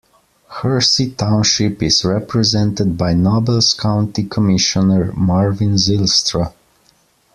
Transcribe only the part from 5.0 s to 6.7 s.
Marvin Zylstra.